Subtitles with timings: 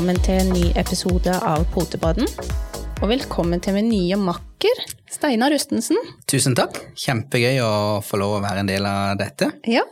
[0.00, 2.24] Velkommen til en ny episode av Potepodden.
[3.02, 4.78] Og velkommen til min nye makker,
[5.12, 5.98] Steinar Rustensen.
[6.24, 6.78] Tusen takk.
[6.96, 9.50] Kjempegøy å få lov å være en del av dette.
[9.68, 9.82] Ja,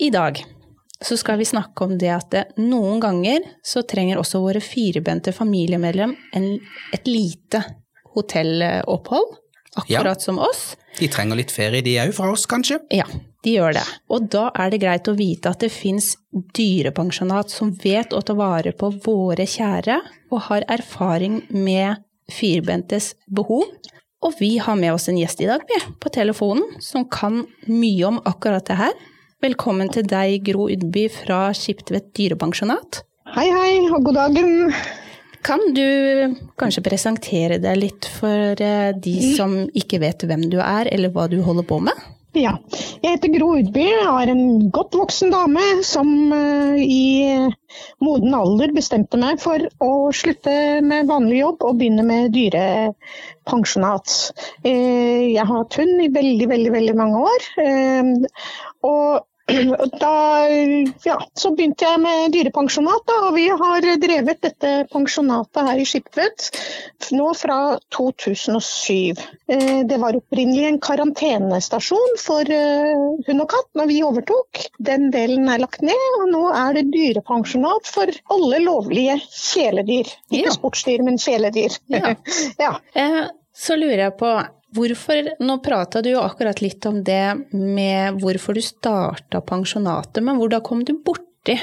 [0.00, 0.40] i dag
[1.04, 5.36] så skal vi snakke om det at det, noen ganger så trenger også våre firebente
[5.36, 6.48] familiemedlem en,
[6.96, 7.60] et lite
[8.16, 9.36] hotellopphold,
[9.84, 10.24] akkurat Ja.
[10.30, 10.78] som oss.
[10.96, 12.80] De trenger litt ferie, de òg, fra oss, kanskje?
[12.88, 13.04] Ja,
[13.46, 13.84] de gjør det.
[14.10, 16.14] Og da er det greit å vite at det fins
[16.58, 20.00] dyrepensjonat som vet å ta vare på våre kjære,
[20.34, 23.64] og har erfaring med firbentes behov.
[24.26, 28.08] Og vi har med oss en gjest i dag, vi, på telefonen, som kan mye
[28.08, 28.96] om akkurat det her.
[29.44, 33.04] Velkommen til deg, Gro Udby fra Skiptvet dyrepensjonat.
[33.36, 34.72] Hei, hei, og god dagen.
[35.46, 40.90] Kan du kanskje presentere deg litt for eh, de som ikke vet hvem du er,
[40.90, 42.08] eller hva du holder på med?
[42.36, 42.50] Ja,
[43.00, 43.84] jeg heter Gro Udby.
[44.04, 47.04] og er en godt voksen dame som eh, i
[48.04, 50.52] moden alder bestemte meg for å slutte
[50.84, 54.12] med vanlig jobb og begynne med dyrepensjonat.
[54.60, 57.48] Eh, jeg har hatt hund i veldig, veldig, veldig mange år.
[57.64, 58.12] eh,
[58.84, 59.24] og
[59.82, 60.14] og da
[61.06, 65.86] ja, så begynte jeg med dyrepensjonat, da, og vi har drevet dette pensjonatet her i
[65.88, 66.48] Skiptvet
[67.16, 67.56] nå fra
[67.94, 69.22] 2007.
[69.48, 72.92] Eh, Det var opprinnelig en karantenestasjon for eh,
[73.28, 74.62] hund og katt når vi overtok.
[74.90, 80.12] Den delen er lagt ned, og nå er det dyrepensjonat for alle lovlige kjæledyr.
[80.30, 80.54] Ikke Ja.
[80.58, 81.78] sportsdyr, men kjæledyr.
[81.88, 82.14] Ja.
[82.66, 82.74] ja.
[82.94, 83.24] Eh,
[83.58, 84.28] Så lurer jeg på
[84.76, 90.40] hvorfor Nå prata du jo akkurat litt om det med hvorfor du starta pensjonatet, men
[90.40, 91.56] hvordan kom du borti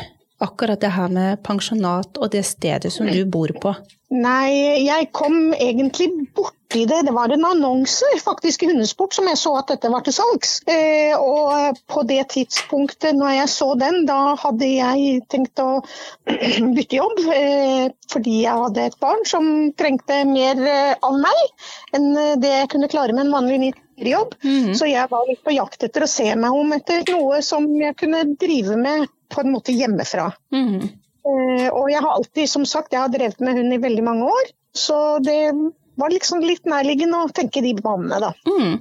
[0.43, 3.75] akkurat det her med pensjonat og det stedet som du bor på?
[4.13, 7.01] Nei, jeg kom egentlig borti det.
[7.07, 10.59] Det var en annonse faktisk i Hundesport som jeg så at dette var til salgs.
[10.69, 15.81] Eh, og på det tidspunktet når jeg så den, da hadde jeg tenkt å
[16.77, 17.23] bytte jobb.
[17.33, 19.49] Eh, fordi jeg hadde et barn som
[19.79, 24.35] trengte mer eh, av meg enn eh, det jeg kunne klare med en vanlig 9-jobb.
[24.75, 27.95] Så jeg var litt på jakt etter å se meg om etter noe som jeg
[27.99, 30.31] kunne drive med på en måte hjemmefra.
[30.53, 30.89] Mhm.
[31.25, 34.27] Eh, og jeg har alltid, som sagt, jeg har drevet med hund i veldig mange
[34.29, 34.51] år.
[34.77, 35.53] Så det
[35.95, 38.33] var liksom litt nærliggende å tenke de banene, da.
[38.45, 38.75] Mm.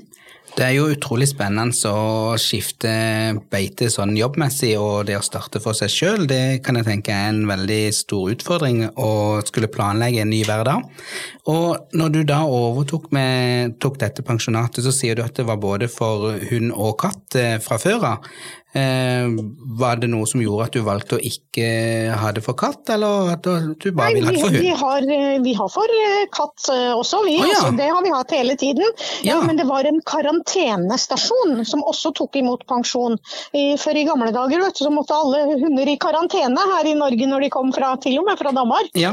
[0.54, 2.90] Det er jo utrolig spennende å skifte
[3.50, 7.32] beite sånn jobbmessig, og det å starte for seg sjøl, det kan jeg tenke er
[7.32, 9.10] en veldig stor utfordring å
[9.48, 10.86] skulle planlegge en ny hverdag.
[11.50, 15.58] Og når du da overtok med, tok dette pensjonatet, så sier du at det var
[15.58, 18.30] både for hund og katt eh, fra før av.
[18.74, 19.28] Eh,
[19.78, 21.68] var det noe som gjorde at du valgte å ikke
[22.18, 24.64] ha det for katt, eller at du bare ville ha det for hund?
[24.64, 27.36] vi, har, eh, vi har for eh, katt også, vi.
[27.38, 27.60] Oh, ja.
[27.60, 28.88] altså, det har vi hatt hele tiden.
[29.22, 29.42] Ja, Ja.
[29.42, 33.16] Men det var en karantenestasjon som også tok imot pensjon.
[33.52, 36.94] I, for i gamle dager vet du, så måtte alle hunder i karantene her i
[36.98, 38.90] Norge når de kom fra, til og med fra Danmark.
[38.98, 39.12] Ja.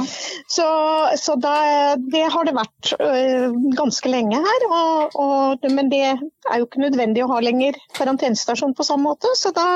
[0.52, 0.68] Så,
[1.20, 1.56] så da,
[1.98, 4.68] det har det vært øh, ganske lenge her.
[4.70, 9.34] Og, og, men det er jo ikke nødvendig å ha lenger karantenestasjon på samme måte.
[9.40, 9.68] Så da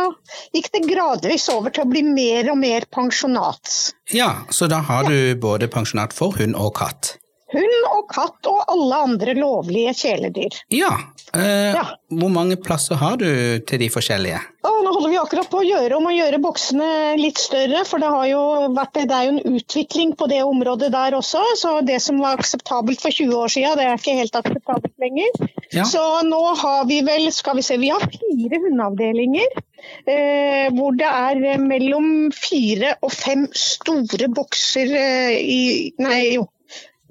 [0.55, 3.93] gikk det gradvis over til å bli mer og mer pensjonat.
[4.13, 7.15] ja, så da har du både pensjonat for hund og katt.
[7.55, 10.61] Hund og katt og alle andre lovlige kjæledyr.
[10.75, 10.91] Ja.
[11.35, 11.85] Eh, Ja.
[12.15, 13.25] Hvor mange plasser har du
[13.67, 14.39] til de forskjellige?
[14.65, 16.87] Og nå holder vi akkurat på å gjøre om å gjøre boksene
[17.19, 18.41] litt større, for det, har jo
[18.75, 21.41] vært, det er jo en utvikling på det området der også.
[21.59, 25.45] Så det som var akseptabelt for 20 år siden, det er ikke helt akseptabelt lenger.
[25.73, 25.85] Ja.
[25.89, 29.61] Så nå har vi vel, skal vi se, vi har fire hundeavdelinger.
[30.09, 35.61] Eh, hvor det er mellom fire og fem store bokser eh, i
[36.01, 36.47] Nei, jo.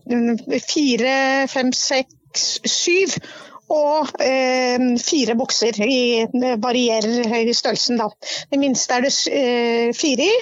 [0.06, 3.14] Fire, fem, seks, syv
[3.72, 5.78] og eh, fire bokser.
[5.80, 6.26] I,
[6.60, 8.10] varierer i størrelsen, da.
[8.50, 10.40] Det minste er det eh, fire i,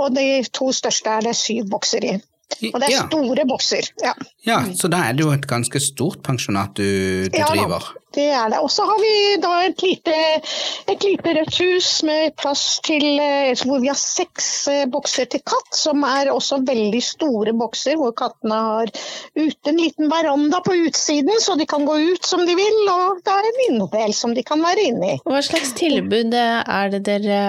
[0.00, 0.26] og de
[0.56, 2.14] to største er det syv bokser i.
[2.72, 3.02] Og det er Ja.
[3.08, 3.86] store bokser.
[4.02, 4.12] Ja.
[4.46, 7.92] Ja, så da er det jo et ganske stort pensjonat du, du Ja driver.
[8.16, 8.60] Det er det.
[8.62, 9.12] Og så har vi
[9.42, 10.14] da et lite,
[10.92, 15.42] et lite rødt hus med plass til eh, hvor vi har seks eh, bokser til
[15.48, 18.92] katt, som er også veldig store bokser, hvor kattene har
[19.38, 23.22] ute en liten veranda på utsiden, så de kan gå ut som de vil, og
[23.24, 25.18] det er en innedel som de kan være inne i.
[25.28, 27.40] Hva slags tilbud er det dere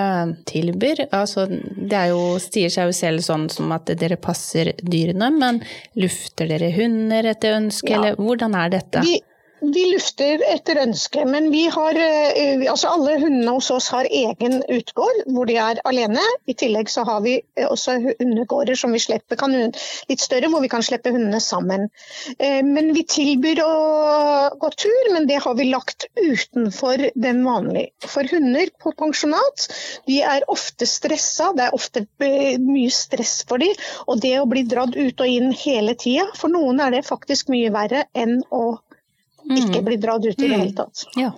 [0.50, 1.06] tilbyr?
[1.14, 5.62] Altså, det jo, sier seg jo selv sånn som at dere passer dyrene, men
[6.00, 8.00] lufter dere hunder etter ønske, Ja.
[8.00, 9.02] eller hvordan er dette?
[9.06, 9.20] Vi,
[9.72, 14.60] vi lufter etter ønske, men vi har eh, altså alle hundene hos oss har egen
[14.68, 16.24] utgård hvor de er alene.
[16.50, 19.56] I tillegg så har vi eh, også hundegårder som vi slipper, kan,
[20.10, 21.88] litt større, hvor vi kan slippe hundene sammen.
[22.38, 23.74] Eh, men vi tilbyr å
[24.60, 27.94] gå tur, men det har vi lagt utenfor den vanlige.
[28.04, 29.68] For hunder på pensjonat
[30.10, 33.76] de er ofte stressa, det er ofte mye stress for dem.
[34.08, 37.52] Og det å bli dratt ut og inn hele tida, for noen er det faktisk
[37.54, 38.64] mye verre enn å
[39.52, 41.04] ikke blir bli dratt ut i det hele tatt.
[41.20, 41.32] Ja.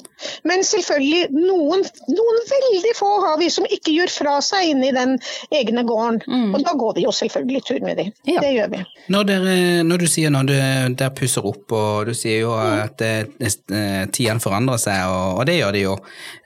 [0.48, 4.96] Men selvfølgelig, noen, noen veldig få har vi som ikke gjør fra seg inne i
[4.96, 5.16] den
[5.54, 6.22] egne gården.
[6.56, 8.12] Og da går vi jo selvfølgelig tur med dem.
[8.30, 8.42] Ja.
[8.44, 8.82] Det gjør vi.
[9.14, 9.56] Når, dere,
[9.88, 10.56] når du sier når du,
[11.02, 15.48] der pusser opp, og du sier jo at eh, eh, tidene forandrer seg, og, og
[15.50, 15.96] det gjør de jo.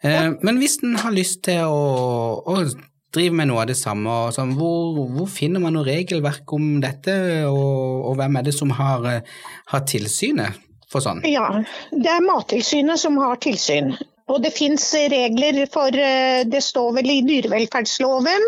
[0.04, 0.30] Ja.
[0.46, 2.62] Men hvis en har lyst til å, å
[3.16, 6.78] drive med noe av det samme, og sånn, hvor, hvor finner man noe regelverk om
[6.84, 7.16] dette,
[7.50, 9.38] og, og hvem er det som har, eh,
[9.74, 11.22] har tilsynet for sånn?
[11.30, 11.48] Ja,
[11.92, 13.94] det er Mattilsynet som har tilsyn.
[14.30, 18.44] Og det fins regler for eh, Det står vel i dyrevelferdsloven.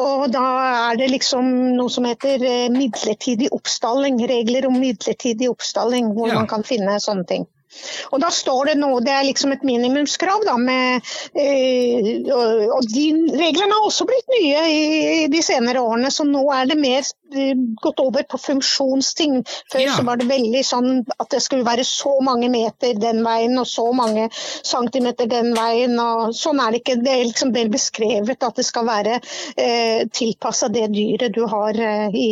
[0.00, 0.44] Og da
[0.92, 4.22] er det liksom noe som heter eh, midlertidig oppstalling.
[4.30, 6.38] Regler om midlertidig oppstalling, hvor Ja.
[6.40, 7.44] man kan finne sånne ting.
[8.12, 11.04] Og da står det noe, det er liksom et minimumskrav, da, med
[11.38, 13.06] eh, og, de
[13.38, 14.82] reglene har også blitt nye i,
[15.24, 17.04] i de senere årene, så nå er det mer
[17.34, 17.54] eh,
[17.84, 19.40] gått over på funksjonsting.
[19.72, 19.94] Før Ja.
[19.96, 23.68] så var det veldig sånn at det skulle være så mange meter den veien og
[23.70, 25.98] så mange centimeter den veien.
[26.00, 26.98] og Sånn er det ikke.
[27.04, 29.20] Det er liksom vel beskrevet at det skal være
[29.56, 32.30] eh, tilpassa det dyret du har eh, i,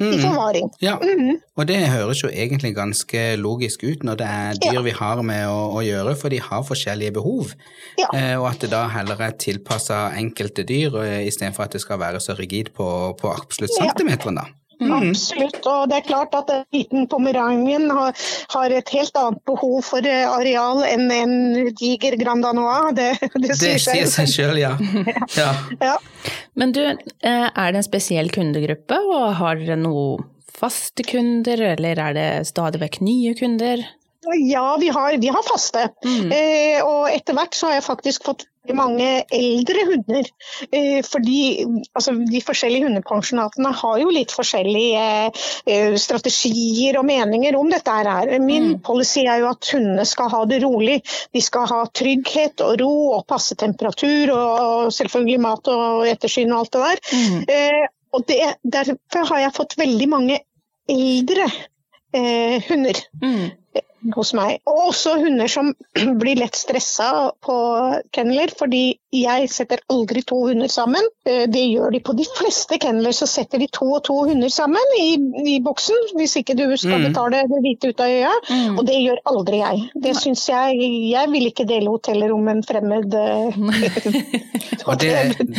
[0.00, 0.70] i forvaring.
[0.80, 1.36] Ja, Mhm.
[1.56, 4.82] og det høres jo egentlig ganske logisk ut når det er dyr Ja.
[4.82, 7.54] vi har med å, å gjøre, for de har forskjellige behov.
[7.98, 8.06] Ja.
[8.14, 11.98] Eh, og at det da heller er tilpassa enkelte dyr, eh, istedenfor at det skal
[11.98, 14.44] være så rigid på, på absolutt centimeteren, da.
[14.96, 15.60] Absolutt.
[15.68, 18.16] Og det er klart at en liten pomerangen har,
[18.54, 21.34] har et helt annet behov for eh, areal enn en
[21.78, 22.92] diger Grand Danois.
[22.98, 24.30] Det, det, Det sier sier seg.
[24.32, 24.74] selv, ja.
[25.38, 25.50] ja.
[25.82, 25.96] Ja.
[26.58, 31.98] Men du, eh, er det en spesiell kundegruppe, og har dere noen faste kunder, eller
[31.98, 33.82] er det stadig vekk nye kunder?
[34.38, 35.88] Ja, vi har, vi har faste.
[36.06, 40.28] Eh, og etter hvert så har jeg faktisk fått mange eldre hunder.
[40.70, 41.64] Eh, fordi
[41.94, 45.06] altså, de forskjellige hundepensjonatene har jo litt forskjellige
[45.66, 48.30] eh, strategier og meninger om dette her.
[48.42, 51.00] Min policy er jo at hundene skal ha det rolig.
[51.34, 56.62] De skal ha trygghet og ro og passe temperatur og selvfølgelig mat og ettersyn og
[56.62, 57.02] alt det der.
[57.12, 57.90] Mm.
[58.12, 60.38] og det, derfor har jeg fått veldig mange
[60.90, 61.48] eldre
[62.14, 63.50] eh, hunder Mm.
[64.16, 64.58] Hos meg.
[64.66, 65.72] Og også hunder som
[66.22, 67.56] blir lett stressa på
[68.14, 71.04] kenneler, fordi jeg setter aldri to hunder sammen.
[71.28, 74.48] Eh, Det gjør de på de fleste kenneler, så setter de to og to hunder
[74.52, 75.10] sammen i,
[75.54, 77.06] i boksen, hvis ikke du skal Mm.
[77.12, 78.32] betale det hvite ut av øya.
[78.50, 78.78] Mm.
[78.78, 79.84] Og det gjør aldri jeg.
[80.02, 80.78] Det syns jeg
[81.12, 83.56] Jeg vil ikke dele hotellrom med en fremmed eh,
[84.88, 85.12] Og det,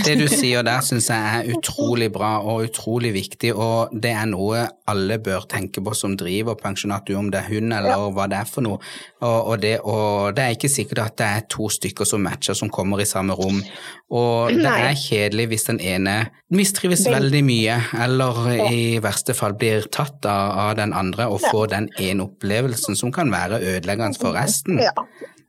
[0.06, 4.26] det du sier der syns jeg er utrolig bra og utrolig viktig, og det er
[4.30, 8.33] noe alle bør tenke på som driver pensjonat, om det er hund eller hva det
[8.38, 8.80] er for noe.
[9.24, 12.58] Og, og, det, og det er ikke sikkert at det er to stykker som matcher
[12.58, 13.62] som kommer i samme rom.
[14.14, 14.78] Og det Nei.
[14.92, 16.16] er kjedelig hvis den ene
[16.54, 21.72] mistrives veldig mye, eller i verste fall blir tatt av, av den andre og får
[21.74, 24.82] den ene opplevelsen som kan være ødeleggende for resten.
[24.84, 24.94] Ja.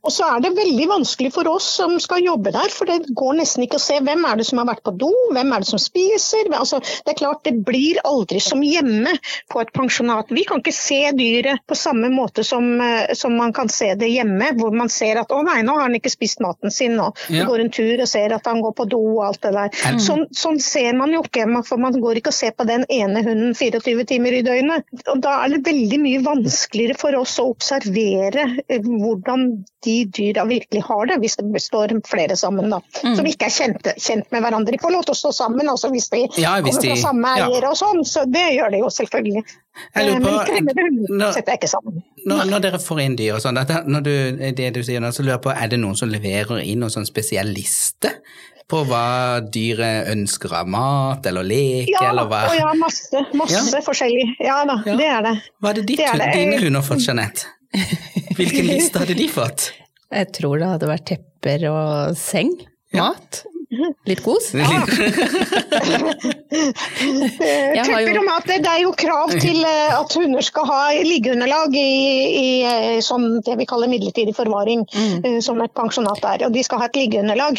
[0.05, 3.39] Og så er det veldig vanskelig for oss som skal jobbe der, for det går
[3.39, 5.69] nesten ikke å se hvem er det som har vært på do, hvem er det
[5.71, 6.49] som spiser.
[6.53, 9.15] Altså, det er klart det blir aldri som hjemme
[9.51, 10.29] på et pensjonat.
[10.35, 14.11] Vi kan ikke se dyret på samme måte som, eh, som man kan se det
[14.13, 17.09] hjemme, hvor man ser at å nei, nå har han ikke spist maten sin nå.
[17.27, 17.45] Du Ja.
[17.49, 19.69] går en tur og ser at han går på do og alt det der.
[19.95, 19.99] Mm.
[19.99, 23.23] Sånn, sånn ser man jo ikke, for man går ikke og ser på den ene
[23.25, 24.85] hunden 24 timer i døgnet.
[25.07, 30.43] Og da er det veldig mye vanskeligere for oss å observere eh, hvordan de dyra
[30.49, 32.79] virkelig har det, hvis det står flere sammen, da.
[33.01, 34.75] Som ikke er kjent, kjent med hverandre.
[34.75, 37.01] De får lov til å stå sammen altså, hvis de Ja, hvis kommer fra de-
[37.05, 37.47] samme ja.
[37.47, 39.43] eier og sånn, så det gjør de jo selvfølgelig.
[39.95, 42.03] Jeg lurer Eh, på- Men setter jeg ikke sammen.
[42.25, 43.55] Når, når dere får inn dyr og sånn,
[43.87, 44.15] når du,
[44.55, 47.05] det du sier så lurer jeg på, er det noen som leverer inn noen sånn
[47.07, 48.11] spesiell liste
[48.67, 52.39] på hva dyret ønsker av mat eller lek, Ja, eller hva?
[52.57, 54.35] ja, masse, masse forskjellig.
[54.39, 54.95] Ja da, Ja.
[54.97, 55.35] det er det.
[55.61, 56.33] Hva hadde er det.
[56.33, 57.45] dine hunder fått, Jeanette?
[58.35, 59.71] Hvilken liste hadde de fått?
[60.13, 62.53] Jeg tror det hadde vært tepper og seng.
[62.95, 63.43] Mat.
[64.05, 64.51] Litt kos?
[66.55, 70.41] Jeg har jo- Tepper og mater, det det er jo krav til eh, at hunder
[70.43, 71.79] skal ha liggeunderlag i,
[72.41, 75.25] i sånn det vi kaller midlertidig forvaring, Mm.
[75.25, 76.45] eh, som et pensjonat er.
[76.47, 77.57] Og de skal ha et liggeunderlag.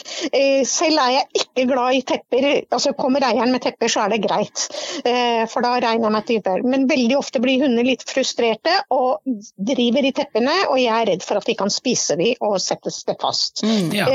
[0.66, 2.48] Selv er jeg ikke glad i tepper.
[2.70, 4.68] altså Kommer eieren med tepper, så er det greit.
[5.04, 6.62] Eh, For da regner jeg meg til.
[6.64, 9.20] Men veldig ofte blir hunder litt frustrerte og
[9.58, 13.04] driver i teppene, og jeg er redd for at de kan spise de og settes
[13.04, 13.62] det fast.
[13.64, 13.92] Mm.
[13.94, 14.06] Ja.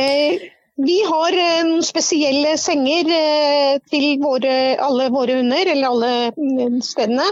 [0.79, 6.77] Vi har eh, noen spesielle senger eh, til våre, alle våre hunder, eller alle mm,
[6.85, 7.25] stedene.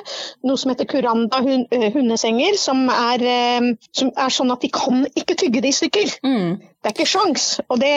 [0.44, 3.24] Noe som heter Kuranda eh, hundesenger, som er,
[3.96, 6.14] som er sånn at de kan ikke tygge det i stykker.
[6.28, 6.60] Mm.
[6.60, 7.96] Det er ikke sjans, og det,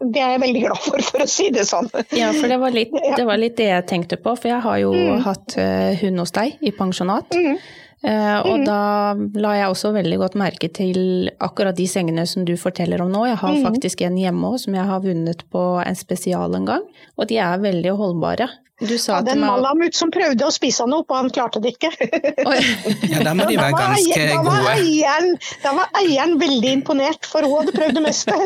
[0.00, 1.90] det er jeg veldig glad for, for å si det sånn.
[2.16, 4.80] Ja, for det var, litt, det var litt det jeg tenkte på, for jeg har
[4.84, 4.92] jo
[5.24, 7.32] hatt eh, hund hos deg i pensjonat.
[7.36, 7.60] Mm.
[8.06, 12.54] Eh, og da la jeg også veldig godt merke til akkurat de sengene som du
[12.60, 13.24] forteller om nå.
[13.26, 16.86] Jeg har faktisk en hjemme også, som jeg har vunnet på en spesial en gang,
[17.18, 18.46] og de er veldig holdbare.
[18.78, 21.58] Du sa Ja, til den malamut som prøvde å spise han opp, og han klarte
[21.58, 21.90] det ikke.
[23.10, 24.76] Ja, da må de være ganske eier- da var gode.
[24.78, 25.32] Eieren,
[25.64, 28.38] da var eieren veldig imponert, for hun hadde prøvd det meste.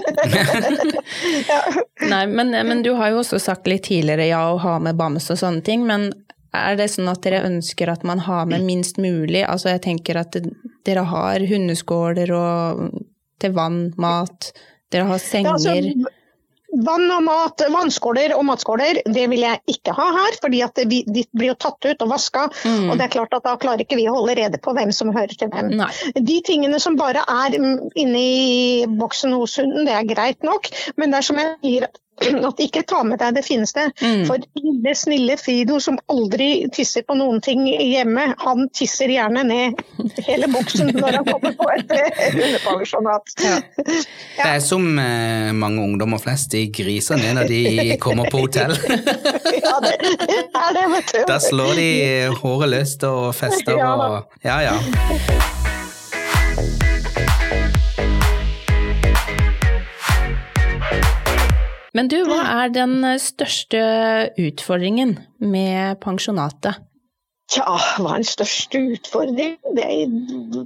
[2.12, 5.34] Nei, men, men du har jo også sagt litt tidligere ja å ha med bamse
[5.36, 6.08] og sånne ting, men
[6.54, 9.44] er det sånn at dere ønsker at man har med minst mulig?
[9.48, 10.36] Altså jeg tenker at
[10.86, 12.98] dere har hundeskåler og
[13.42, 14.52] til vann, mat,
[14.92, 16.04] dere har Ja, altså, senger.
[16.86, 21.04] vann og mat, vannskåler og matskåler, det vil jeg ikke ha her, fordi at vi-
[21.04, 22.46] de blir jo tatt ut og vaska.
[22.64, 22.90] Mm.
[22.90, 25.12] Og det er klart at da klarer ikke vi å holde rede på hvem som
[25.12, 25.74] hører til hvem.
[25.76, 25.90] Nei.
[26.16, 30.68] De tingene som bare er mm, inne i boksen hos hunden, det er greit nok,
[30.96, 31.86] men det er som jeg sier
[32.48, 33.88] at ikke ta med deg det fineste.
[34.02, 34.24] Mm.
[34.28, 39.80] For lille, snille Fido som aldri tisser på noen ting hjemme, han tisser gjerne ned
[40.26, 43.36] hele boksen når han kommer på et eh, hundepensjonat.
[44.32, 44.44] Ja.
[44.44, 48.74] Det er som eh, mange ungdommer flest, de griser ned når de kommer på hotell.
[49.62, 51.20] Ja, det er det, vet du.
[51.28, 51.90] Da slår de
[52.42, 54.76] håret løst og fester og Ja, ja.
[61.92, 63.82] Men du, hva er den største
[64.40, 66.80] utfordringen med pensjonatet?
[67.52, 67.66] Tja,
[68.00, 69.58] hva er den største utfordringen?
[69.76, 69.86] Det,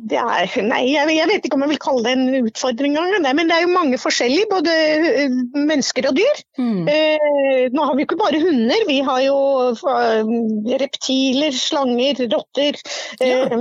[0.06, 3.26] det er Nei, jeg, jeg vet ikke om jeg vil kalle det en utfordring engang.
[3.40, 4.76] Men det er jo mange forskjellige, både
[5.24, 6.44] eh, mennesker og dyr.
[6.60, 6.86] Mm.
[6.92, 9.40] Eh, nå har vi ikke bare hunder, vi har jo
[9.74, 10.32] eh,
[10.84, 12.78] reptiler, slanger, rotter,
[13.24, 13.58] eh,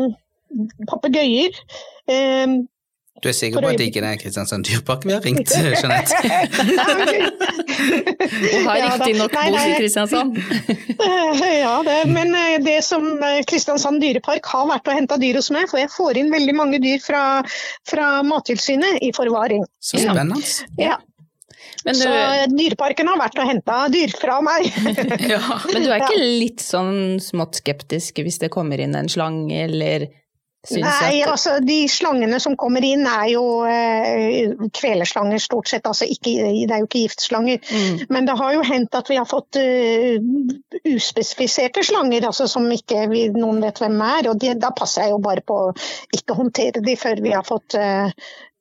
[0.91, 1.61] papegøyer.
[2.05, 2.59] Eh,
[3.25, 5.49] Du er sikker på at det ikke er Kristiansand dyrepark vi har ringt,
[5.81, 6.13] Jeanette?
[8.45, 9.71] Og har Ja riktignok bos i.
[9.79, 10.37] Kristiansand.
[10.37, 15.39] Eh, Ja, det, men eh, det som eh, Kristiansand dyrepark har vært og henta dyr
[15.39, 17.23] hos meg, for jeg får inn veldig mange dyr fra,
[17.89, 19.65] fra Mattilsynet i forvaring.
[19.81, 20.37] Så spennende.
[20.77, 20.99] Ja.
[21.85, 22.11] Men du, Så
[22.53, 24.69] dyreparken har vært og henta dyr fra meg.
[24.85, 30.11] men du er ikke litt sånn smått skeptisk hvis det kommer inn en slange, eller
[30.71, 36.07] Nei, at altså de slangene som kommer inn er jo eh, kveleslanger stort sett, altså
[36.09, 37.61] ikke, det er jo ikke giftslanger.
[37.61, 38.05] Mm.
[38.13, 40.15] Men det har jo hendt at vi har fått uh,
[40.95, 44.31] uspesifiserte slanger, altså som ikke vi, noen vet hvem er.
[44.31, 45.73] Og de, da passer jeg jo bare på å
[46.15, 48.09] ikke håndtere de før vi har fått uh,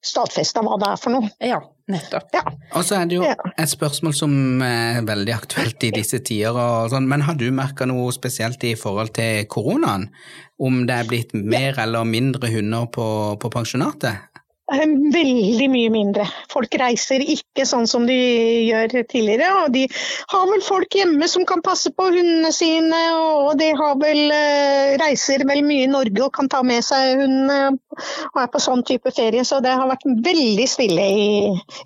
[0.04, 1.32] stadfesta hva det er for noe.
[1.42, 2.28] Ja, nettopp.
[2.34, 2.42] Ja.
[2.74, 3.34] Og så er det jo Ja.
[3.58, 7.84] et spørsmål som er veldig aktuelt i disse tider, og sånn, men har du merka
[7.86, 10.08] noe spesielt i forhold til koronaen?
[10.60, 14.16] Om det er blitt mer eller mindre hunder på, på pensjonatet?
[14.72, 14.80] Eh,
[15.14, 16.24] Veldig mye mindre.
[16.48, 18.14] Folk reiser ikke sånn som de
[18.70, 19.50] gjør tidligere.
[19.64, 19.82] Og de
[20.32, 23.00] har vel folk hjemme som kan passe på hundene sine,
[23.44, 27.20] og de har vel, eh, reiser vel mye i Norge og kan ta med seg
[27.20, 29.44] hundene og er på sånn type ferie.
[29.44, 31.28] Så det har vært veldig stille i,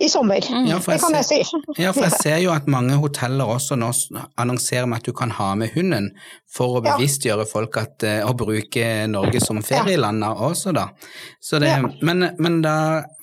[0.00, 0.47] i sommer.
[0.47, 1.62] Ja, Det kan jeg jeg si.
[1.82, 3.90] Ja, for jeg ser jo at mange hoteller også nå
[4.38, 6.12] annonserer med at du kan ha med hunden
[6.49, 10.88] for å bevisstgjøre folk at, eh, å bruke Norge som ferieland også, da.
[11.42, 11.82] Så det, Ja.
[12.02, 12.76] men, men da,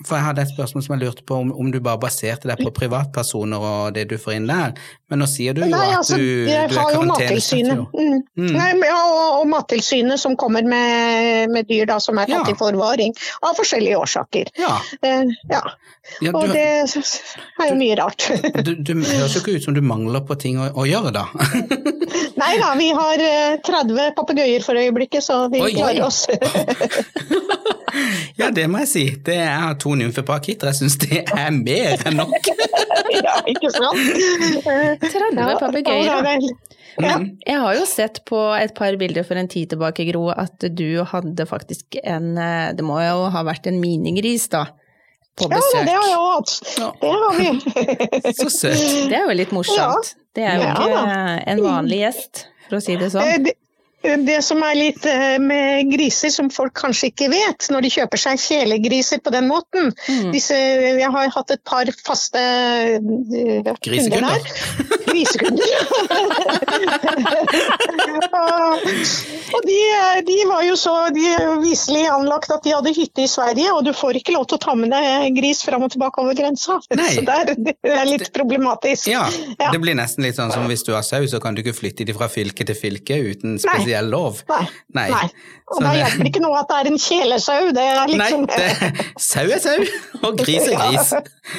[0.04, 2.60] for jeg hadde et spørsmål som jeg lurte på om, om du bare baserte deg
[2.66, 4.74] på privatpersoner og det du får inn der,
[5.10, 6.74] men nå sier du jo Nei, at altså, du, du er.
[7.06, 7.82] Mattilsynet.
[7.94, 8.22] Mm.
[8.36, 8.52] Mm.
[8.56, 12.54] Nei, ja, og, og Mattilsynet som kommer med, med dyr da, som er tatt Ja.
[12.54, 13.14] i forvaring
[13.46, 14.52] av forskjellige årsaker.
[14.60, 14.74] Ja,
[15.06, 15.60] Uh, ja.
[16.24, 18.26] ja Og det er jo mye rart.
[18.66, 21.26] du, du høres jo ikke ut som du mangler på ting å, å gjøre, da.
[22.40, 25.72] Nei da, vi har eh, 30 papegøyer for øyeblikket, så vi Oi.
[25.76, 26.24] klarer oss.
[28.40, 29.04] Ja, det må jeg si.
[29.26, 30.68] Det er to nymfepakitter.
[30.72, 32.50] Jeg syns det er mer enn nok.
[33.26, 34.00] ja, ikke sant?
[35.02, 36.38] 30 papegøyer, Ja.
[36.96, 37.16] Ja.
[37.44, 41.02] Jeg har jo sett på et par bilder for en tid tilbake, Gro, at du
[41.04, 44.62] hadde faktisk en eh, Det må jo ha vært en minigris, da.
[45.36, 45.84] på Ja, besøk.
[45.84, 46.54] det har jeg hatt.
[46.80, 46.88] Ja.
[47.02, 48.32] Det har vi.
[48.40, 48.80] Så søt.
[49.10, 50.14] Det er jo litt morsomt.
[50.32, 53.50] Det er jo Ja, ikke en vanlig gjest, for å si det Eh, sånn.
[54.02, 58.20] Det, som er litt eh, med griser, som folk kanskje ikke vet, når de kjøper
[58.22, 60.30] seg kjælegriser på den måten Mm.
[60.32, 63.00] Disse, Jeg har hatt et par faste eh,
[63.82, 64.42] kunder her.
[65.06, 65.70] Grisekunder.
[68.36, 68.86] og
[69.56, 69.76] og de,
[70.26, 70.92] de var jo så
[71.62, 74.62] viselig anlagt at de hadde hytte i Sverige, og du får ikke lov til å
[74.66, 76.78] ta med deg gris fram og tilbake over grensa.
[76.98, 77.08] Nei.
[77.16, 79.08] Så der, det er litt problematisk.
[79.12, 79.26] Ja,
[79.58, 79.70] Ja.
[79.72, 82.04] det blir nesten litt sånn som hvis du har sau, så kan du ikke flytte
[82.06, 84.42] de fra fylke til fylke uten spesiell lov.
[84.50, 84.64] Nei.
[84.94, 85.10] Nei.
[85.10, 85.28] Nei.
[85.66, 87.72] Og da det- hjelper det ikke noe at det er en kjælesau.
[87.74, 89.86] Det er Nei, liksom det, sau er sau,
[90.22, 91.12] og gris er gris.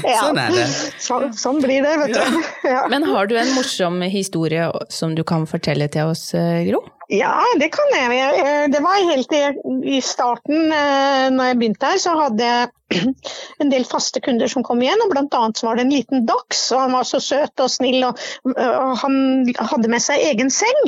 [0.04, 0.22] Ja.
[0.22, 0.68] Sånn er det.
[1.04, 2.44] Sånn, sånn blir det, vet du.
[2.70, 2.86] Ja.
[2.92, 6.84] Men har du en morsom historie som du kan fortelle til oss, eh, Gro?
[7.10, 8.12] ja, det kan jeg.
[8.12, 12.70] Jeg- Det var helt i, starten, eh, når jeg begynte her, så hadde jeg
[13.62, 16.26] en del faste kunder som kom igjen, og blant annet så var det en liten
[16.26, 20.80] dachs, og han var så søt og snill, og han hadde med seg egen seng.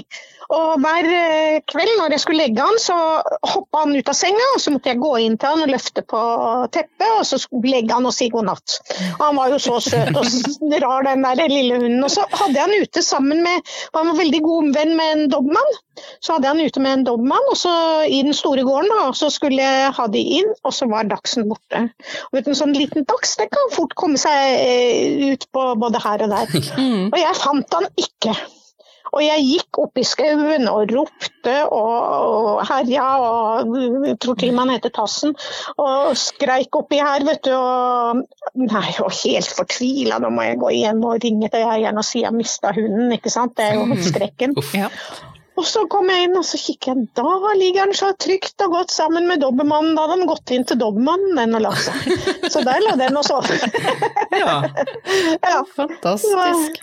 [0.50, 2.96] Og hver eh, kveld når jeg skulle legge han, så
[3.52, 6.02] hoppa han ut av senga, og så måtte jeg gå inn til han og løfte
[6.10, 6.22] på
[6.74, 8.80] teppet, og så legge han og si god natt.
[9.20, 10.26] Og han var jo så søt og
[10.86, 12.02] rar, den der lille hunden.
[12.06, 15.32] Og så hadde jeg han ute sammen med Han var veldig god venn med en
[15.32, 15.80] dobermann.
[16.24, 17.74] Så hadde jeg han ute med en dobermann, og så
[18.10, 21.10] i den store gården, da, og så skulle jeg ha de inn, og så var
[21.12, 21.86] dachsen borte.
[22.30, 25.66] Og vet du, En sånn liten dachs det kan fort komme seg eh, ut på
[25.78, 26.56] både her og der.
[26.80, 27.10] Mm.
[27.12, 28.34] Og jeg fant han ikke.
[29.14, 31.96] Og jeg gikk opp i skauen og ropte og,
[32.30, 33.74] og herja og
[34.06, 35.34] jeg tror til og med han heter Tassen.
[35.82, 37.56] Og skreik oppi her, vet du.
[37.56, 40.22] Og nei, og helt fortvila.
[40.22, 43.34] Nå må jeg gå hjem og ringe til eieren og si jeg mista hunden, ikke
[43.34, 43.58] sant.
[43.58, 44.56] Det er jo skrekken.
[44.78, 44.92] Ja.
[45.60, 48.78] Og så kom jeg inn og så kikker jeg, da ligger han så trygt og
[48.78, 49.92] godt sammen med dobermannen.
[49.98, 52.14] Da hadde han gått inn til dobermannen den og lagt seg.
[52.54, 53.50] Så der lå den og sov.
[54.40, 54.62] Ja.
[55.50, 55.60] Ja.
[55.76, 56.80] Fantastisk.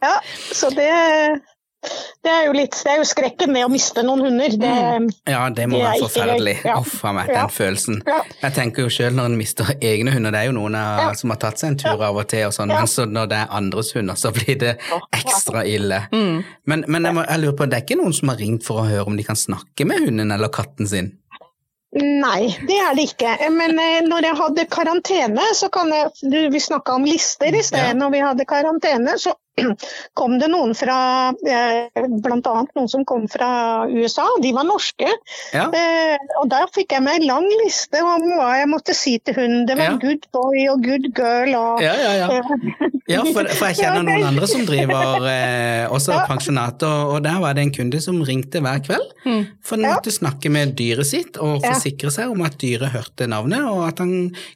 [0.00, 0.14] Ja,
[0.52, 0.88] så det,
[2.24, 4.54] det er jo litt Det er jo skrekken med å miste noen hunder.
[4.60, 4.70] Det,
[5.30, 6.54] ja, det må Det er være forferdelig.
[6.58, 6.64] gøy.
[6.66, 6.78] Ja.
[6.80, 7.34] Uff a meg, Ja.
[7.46, 8.02] den følelsen.
[8.06, 8.18] Ja.
[8.42, 11.12] Jeg tenker jo selv når en mister egne hunder, det er jo noen av, Ja.
[11.14, 12.78] som har tatt seg en tur av og til, og sånn, Ja.
[12.82, 14.78] men så når det er andres hunder, så blir det
[15.14, 16.08] ekstra ille.
[16.12, 16.44] Mm.
[16.66, 18.82] Men, men jeg, må, jeg lurer på, det er ikke noen som har ringt for
[18.82, 21.12] å høre om de kan snakke med hunden eller katten sin?
[21.98, 23.30] nei, det er det ikke.
[23.50, 27.62] Men eh, når jeg hadde karantene, så kan jeg du, Vi snakka om lister i
[27.64, 27.78] sted.
[27.80, 27.94] Ja.
[27.96, 29.32] Når vi hadde karantene, så
[30.18, 30.98] kom det noen fra
[31.46, 32.38] eh, Bl.a.
[32.76, 34.26] noen som kom fra USA.
[34.42, 35.08] De var norske.
[35.54, 35.66] Ja.
[35.72, 39.34] Eh, og der fikk jeg meg en lang liste om hva jeg måtte si til
[39.38, 39.66] hunden.
[39.68, 39.96] Det var Ja.
[40.02, 42.42] good boy og good girl og Ja, ja, ja.
[43.08, 46.24] Ja, for, for jeg kjenner noen andre som driver eh, også Ja.
[46.28, 49.14] pensjonat, og, og der var det en kunde som ringte hver kveld.
[49.24, 49.46] Mm.
[49.64, 49.94] For han Ja.
[49.96, 53.98] måtte snakke med dyret sitt og forsikre seg om at dyret hørte navnet, og at
[54.04, 54.12] han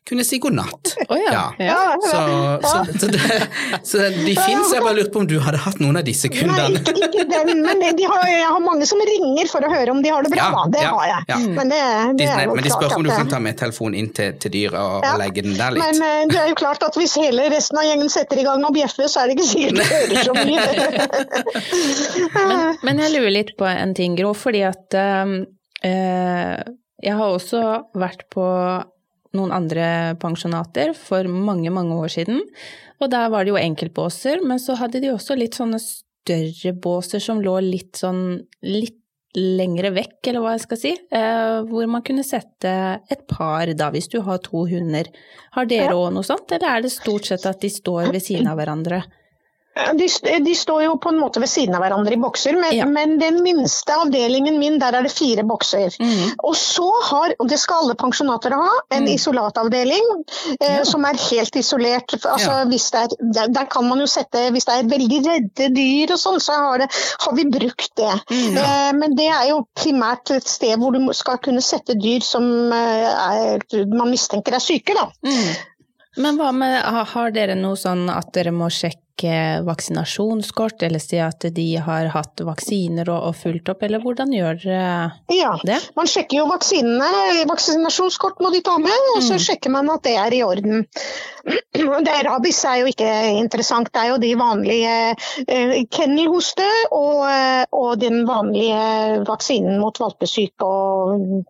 [0.08, 0.92] kunne si god natt.
[1.08, 1.32] Oh, ja.
[1.32, 1.48] Ja.
[1.58, 1.68] ja.
[1.72, 2.20] Ja, Så,
[2.68, 3.48] så, så, det,
[3.88, 6.38] så de fins, jeg bare lurte på om du hadde hatt noen av disse Nei,
[6.40, 6.80] kundene.
[6.80, 10.02] ikke, ikke den, men de har, jeg har mange som ringer for å høre om
[10.04, 10.42] de har det bra.
[10.42, 10.64] Ja, da.
[10.74, 11.24] Det ja, har jeg.
[11.32, 11.38] ja.
[11.58, 13.98] Men det, det De, er jo men de klart om du kan ta med telefonen
[14.02, 15.14] inn til, til dyret og, Ja.
[15.14, 15.82] og legge den der litt.
[15.88, 18.64] Men eh, det er jo klart at hvis hele resten av gjengen setter i gang
[18.68, 20.60] og bjeffer, så er det ikke sikkert de hører så mye.
[22.32, 26.62] Men, men jeg lurer litt på en ting, Gro, fordi at eh,
[27.02, 27.62] jeg har også
[27.98, 28.44] vært på
[29.36, 29.86] noen andre
[30.20, 32.42] pensjonater for mange, mange år siden.
[33.02, 37.22] Og der var det jo enkeltbåser, men så hadde de også litt sånne større båser
[37.22, 38.98] som lå litt sånn litt
[39.32, 42.72] lengre vekk, eller hva jeg skal si, eh, hvor man kunne sette
[43.10, 45.08] et par da, hvis du har to hunder.
[45.56, 48.50] Har dere òg noe sånt, eller er det stort sett at de står ved siden
[48.52, 49.00] av hverandre?
[49.72, 50.06] De,
[50.44, 52.84] de står jo på en måte ved siden av hverandre i bokser, men, Ja.
[52.84, 55.94] men den minste avdelingen min, der er det fire bokser.
[55.96, 56.34] Mm.
[56.44, 59.14] Og så har, og det skal alle pensjonater ha, en Mm.
[59.14, 60.10] isolatavdeling
[60.60, 60.84] eh, Ja.
[60.84, 62.12] som er helt isolert.
[62.20, 62.64] Altså, Ja.
[62.68, 63.08] hvis det er,
[63.38, 66.52] der, der kan man jo sette, hvis det er veldig redde dyr og sånn, så
[66.52, 66.90] har, det,
[67.24, 68.12] har vi brukt det.
[68.30, 68.56] Mm.
[68.58, 72.44] Eh, men det er jo primært et sted hvor du skal kunne sette dyr som
[72.72, 75.08] eh, er, man mistenker er syke, da.
[75.24, 75.56] Mm.
[76.18, 76.76] Men hva med,
[77.14, 78.98] har dere noe sånn at dere må sjekke
[79.66, 84.58] vaksinasjonskort, eller si at de har hatt vaksiner og, og fulgt opp, eller hvordan gjør
[84.62, 85.52] dere Ja.
[85.64, 85.78] det?
[85.96, 89.44] Man sjekker jo vaksinene, vaksinasjonskort må de ta med, og så Mm.
[89.46, 90.86] sjekker man at det er i orden.
[92.06, 93.08] Det Rabies er jo ikke
[93.40, 95.16] interessant, det er jo de vanlige
[95.48, 101.44] eh, kennelhoste og, eh, og den vanlige vaksinen mot valpesyke og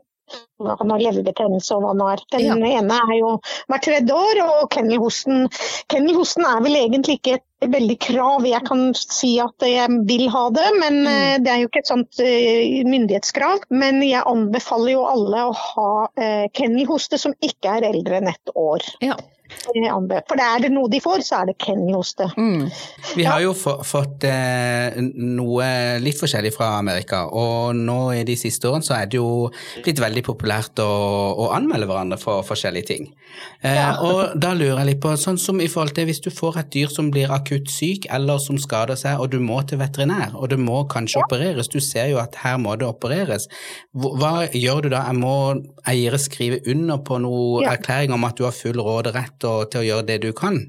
[0.63, 2.21] hva kan være leverbetennelse og hva nå er.
[2.33, 2.79] Den Ja.
[2.81, 3.33] ene er jo
[3.69, 5.49] hvert tredje år, og kennelhosten
[5.93, 8.45] Kennelhosten er vel egentlig ikke et veldig krav.
[8.47, 11.07] Jeg kan si at jeg vil ha det, men Mm.
[11.07, 13.61] eh, det er jo ikke et sånt eh, myndighetskrav.
[13.71, 18.55] Men jeg anbefaler jo alle å ha eh, kennelhoste som ikke er eldre enn ett
[18.57, 18.81] år.
[19.03, 19.17] Ja.
[19.63, 22.29] For det er det noe de får, så er det det.
[22.37, 22.67] Mm.
[23.17, 25.69] Vi har jo fått eh, noe
[26.03, 29.51] litt forskjellig fra Amerika, og nå i de siste årene så er det jo
[29.85, 30.91] blitt veldig populært å,
[31.45, 33.11] å anmelde hverandre for forskjellige ting.
[33.63, 33.93] Eh, ja.
[34.03, 36.73] Og da lurer jeg litt på, sånn som i forhold til hvis du får et
[36.75, 40.51] dyr som blir akutt syk eller som skader seg, og du må til veterinær, og
[40.53, 41.29] det må kanskje ja.
[41.29, 43.49] opereres, du ser jo at her må det opereres.
[43.93, 45.05] Hva gjør du da?
[45.11, 45.37] Jeg må
[45.89, 47.77] eiere skrive under på noe ja.
[47.77, 50.63] erklæring om at du har full råderett til å gjøre det du kan?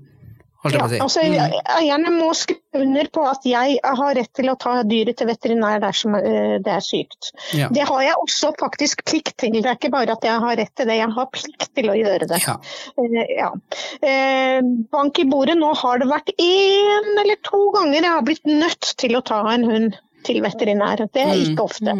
[0.71, 4.77] Ja, altså, jeg, Eierne må skrive under på at jeg har rett til å ta
[4.87, 7.33] dyret til veterinær dersom eh, det er sykt.
[7.51, 7.67] Ja.
[7.73, 9.57] Det har jeg også faktisk plikt til.
[9.57, 11.97] Det er ikke bare at jeg har rett til det, jeg har plikt til å
[11.99, 12.39] gjøre det.
[12.45, 12.55] Ja.
[12.95, 13.51] Uh, ja.
[13.99, 18.47] Uh, bank i bordet, nå har det vært én eller to ganger jeg har blitt
[18.47, 21.09] nødt til å ta en hund til veterinær.
[21.11, 21.65] Det er ikke mm.
[21.67, 21.97] ofte.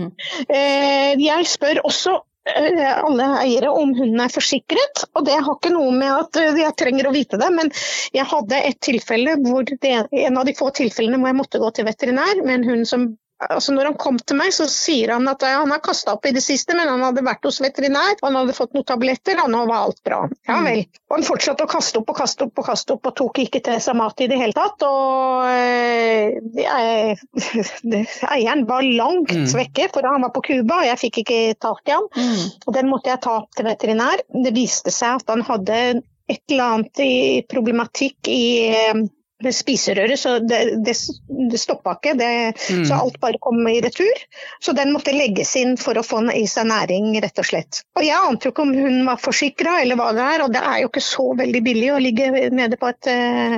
[0.48, 5.06] Uh, jeg spør også alle eiere om hunden er forsikret.
[5.16, 7.72] Og det har ikke noe med at eh, jeg trenger å vite det, men
[8.16, 11.72] jeg hadde et tilfelle hvor det, en av de få tilfellene hvor jeg måtte gå
[11.78, 13.12] til veterinær med en hund som
[13.50, 16.34] altså Når han kom til meg, så sier han at han har kasta opp i
[16.36, 19.64] det siste, men han hadde vært hos veterinær, han hadde fått noen tabletter, og nå
[19.70, 20.22] var alt bra.
[20.50, 20.86] Ja vel.
[21.10, 23.64] Og han fortsatte å kaste opp og kaste opp og kaste opp, og tok ikke
[23.66, 24.86] til seg mat i det hele tatt.
[24.88, 27.18] Og øh, jeg,
[28.36, 29.50] eieren var langt mm.
[29.60, 32.10] vekke, for han var på Cuba, og jeg fikk ikke tak i han.
[32.16, 32.48] Mm.
[32.68, 34.26] Og den måtte jeg ta opp til veterinær.
[34.34, 35.84] Det viste seg at han hadde
[36.32, 37.16] et eller annet i
[37.50, 38.44] problematikk i
[39.46, 40.96] øh, spiserøret, så det, det,
[41.52, 42.14] det stoppa ikke.
[42.20, 42.30] Det,
[42.76, 42.84] mm.
[42.90, 44.26] Så alt bare kom i retur.
[44.64, 47.82] Så den måtte legges inn for å få i seg næring, rett og slett.
[47.98, 50.64] Og jeg ante jo ikke om hun var forsikra eller hva det er, og det
[50.64, 53.58] er jo ikke så veldig billig å ligge nede på et uh,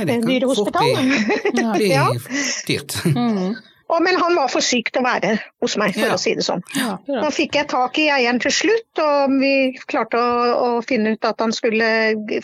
[0.00, 0.96] dyrehospital.
[1.54, 2.18] Det er
[2.70, 2.98] dyrt.
[3.14, 3.54] Mm.
[3.92, 6.16] Og, men han var for syk til å være hos meg, for ja.
[6.16, 6.62] å si det sånn.
[6.78, 9.52] Ja, Nå fikk jeg tak i eieren til slutt, og vi
[9.90, 11.90] klarte å, å finne ut at han skulle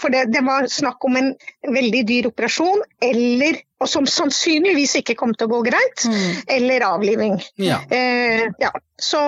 [0.01, 1.33] For det, det, var snakk om en
[1.65, 6.41] veldig dyr operasjon, eller og som sannsynligvis ikke kom til å gå greit, mm.
[6.53, 7.39] eller avliving.
[7.57, 7.79] Ja.
[7.89, 8.75] Eh, ja.
[9.01, 9.21] Så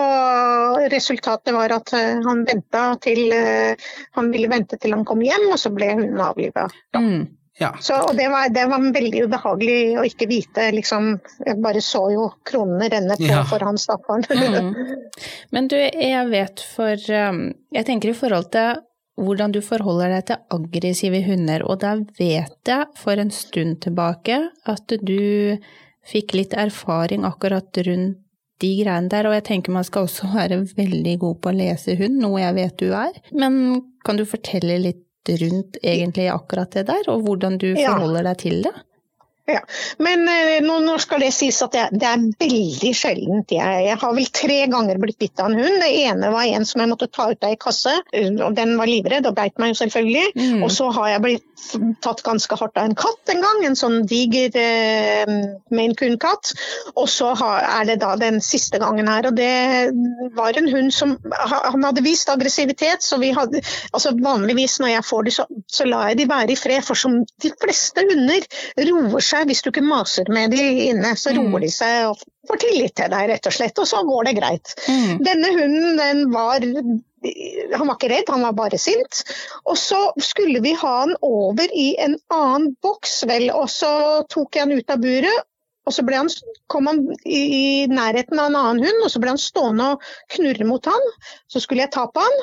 [0.92, 3.72] resultatet var at uh, han venta til uh,
[4.18, 6.66] Han ville vente til han kom hjem, og så ble hun avliva.
[6.92, 7.30] Mm.
[7.60, 7.74] Ja.
[7.80, 11.10] Så, og det var, det var, veldig ubehagelig å ikke vite, liksom.
[11.44, 13.42] Jeg bare så jo kronene renne på ja.
[13.48, 14.24] for han stakkaren.
[14.30, 14.72] mm.
[15.54, 18.80] Men du, jeg vet for um, Jeg tenker i forhold til
[19.20, 24.38] hvordan du forholder deg til aggressive hunder, og da vet jeg for en stund tilbake
[24.72, 25.58] at du
[26.08, 28.18] fikk litt erfaring akkurat rundt
[28.62, 31.96] de greiene der, og jeg tenker man skal også være veldig god på å lese
[31.98, 33.16] hund, noe jeg vet du er.
[33.34, 33.56] Men
[34.06, 38.64] kan du fortelle litt rundt egentlig akkurat det der, og hvordan du forholder deg til
[38.66, 38.74] det?
[39.44, 39.58] Ja,
[39.98, 43.50] Men eh, nå, nå, skal det sies at det, det er veldig sjeldent.
[43.50, 45.80] Jeg, jeg, har vel tre ganger blitt bitt av en hund.
[45.82, 47.96] Det ene var en som jeg måtte ta ut av ei kasse,
[48.30, 50.28] og den var livredd og beit meg jo selvfølgelig.
[50.38, 50.62] Mm.
[50.62, 51.51] Og så har jeg blitt
[52.04, 55.32] tatt ganske hardt av en katt en gang, en sånn diger eh,
[55.72, 56.52] Maine Coon-katt.
[56.94, 59.92] Og så er det da den siste gangen her, og det
[60.36, 65.06] var en hund som Han hadde vist aggressivitet, så vi hadde altså Vanligvis når jeg
[65.06, 68.46] får de, så, så lar jeg de være i fred, for som de fleste hunder
[68.88, 69.48] roer seg.
[69.50, 71.62] Hvis du ikke maser med de inne, så roer mm.
[71.64, 73.80] de seg og får tillit til deg, rett og slett.
[73.82, 74.74] Og så går det greit.
[74.88, 75.22] Mm.
[75.24, 76.68] Denne hunden, den var
[77.22, 79.22] han var ikke redd, han var bare sint.
[79.68, 83.48] Og så skulle vi ha han over i en annen boks, vel.
[83.54, 83.92] Og så
[84.32, 85.48] tok jeg han ut av buret,
[85.82, 86.28] og så han,
[86.70, 90.66] kom han i, nærheten av en annen hund, og så ble han stående og knurre
[90.68, 91.08] mot han.
[91.50, 92.36] Så skulle jeg ta på han,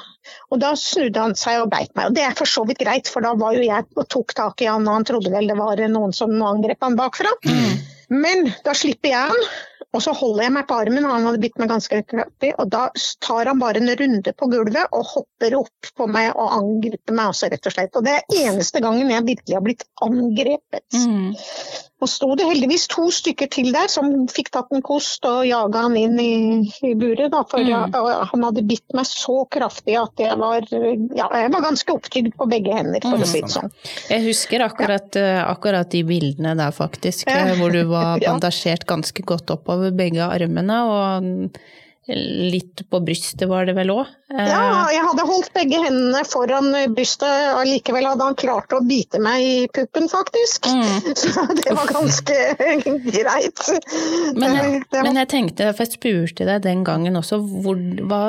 [0.52, 2.10] og da snudde han seg og beit meg.
[2.10, 4.66] Og det er for så vidt greit, for da var jo jeg og tok tak
[4.66, 7.32] i han, og han trodde vel det var noen som angrep han bakfra.
[7.48, 7.80] Mm.
[8.20, 9.50] Men da slipper jeg han,
[9.90, 12.84] og så holder jeg meg på armen, han hadde bitt meg ganske kraftig, og da
[13.26, 17.32] tar han bare en runde på gulvet og hopper opp på meg og angriper meg
[17.32, 17.98] også, rett og slett.
[17.98, 20.86] Og det er eneste gangen jeg virkelig har blitt angrepet.
[20.94, 21.34] Mm.
[22.00, 25.84] Og sto det heldigvis to stykker til der som fikk tatt en kost og jaga
[25.88, 26.34] han inn i,
[26.88, 27.28] i buret.
[27.34, 27.72] Da, for mm.
[27.72, 32.38] jeg, han hadde bitt meg så kraftig at jeg var, ja, jeg var ganske opptygd
[32.40, 33.26] på begge hender, for mm.
[33.26, 33.74] å si det sånn.
[34.08, 35.26] Jeg husker akkurat, ja.
[35.40, 37.28] Eh, akkurat de bildene der, faktisk,
[37.60, 40.80] hvor du var bandasjert ganske godt oppover begge armene.
[40.88, 41.60] og
[42.10, 44.08] Litt på brystet var det vel òg?
[44.34, 48.80] Ja, eh, jeg hadde holdt begge hendene foran brystet, og likevel hadde han klart å
[48.86, 50.72] bite meg i puppen, faktisk.
[50.72, 51.14] Mm.
[51.22, 52.40] Så det var ganske
[53.20, 53.62] greit.
[54.34, 57.78] Men jeg, men jeg, tenkte, for jeg spurte deg den gangen også, hvor,
[58.10, 58.24] hva,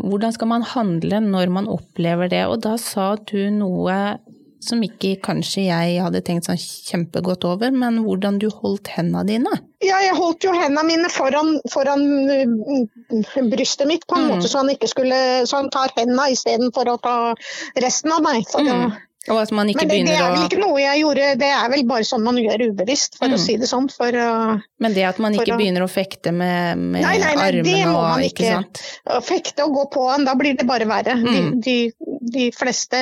[0.00, 2.46] hvordan skal man handle når man opplever det?
[2.48, 3.98] Og da sa du noe
[4.64, 9.52] som ikke kanskje jeg hadde tenkt sånn kjempegodt over, men hvordan du holdt hendene dine?
[9.84, 14.32] Ja, jeg holdt jo hendene mine foran, foran uh, brystet mitt på en mm.
[14.34, 17.18] måte, så han ikke skulle Så han tar hendene istedenfor å ta
[17.78, 18.42] resten av meg.
[18.50, 18.96] For mm.
[19.28, 22.24] Ikke Men det, det er vel ikke noe jeg gjorde, det er vel bare sånn
[22.24, 23.36] man gjør ubevisst, for Mm.
[23.36, 23.88] å si det sånn.
[23.92, 27.34] For uh, Men det at man ikke å- begynner å fekte med, med Nei, nei,
[27.34, 28.80] nei, det armene og ikke sant.
[29.10, 31.16] å fekte og gå på han, da blir det bare verre.
[31.18, 31.32] Mm.
[31.34, 33.00] De, de, de fleste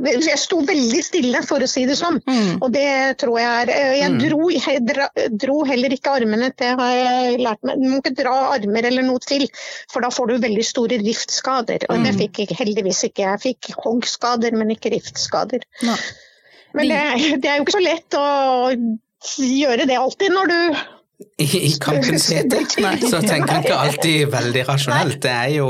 [0.00, 2.16] Jeg sto veldig stille, for å si det sånn.
[2.24, 2.62] Mm.
[2.62, 2.86] Og det
[3.20, 4.18] tror jeg er eh, Jeg Mm.
[4.22, 5.08] dro, jeg dra,
[5.44, 7.76] dro heller ikke armene, til, har jeg lært meg.
[7.82, 9.44] Du må ikke dra armer eller noe til,
[9.92, 11.84] for da får du veldig store riftskader.
[11.90, 12.18] Og det Mm.
[12.24, 13.28] fikk jeg heldigvis ikke.
[13.28, 15.60] Jeg fikk hoggskader, men ikke riftskader.
[16.72, 18.26] Men det, det er jo ikke så lett å
[19.36, 20.60] gjøre det alltid når du
[21.40, 25.18] I, i kampens hete så tenker en ikke alltid veldig rasjonelt.
[25.24, 25.66] Det er jo,